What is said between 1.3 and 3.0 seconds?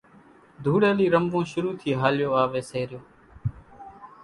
شروع ٿي ھاليو آوي سي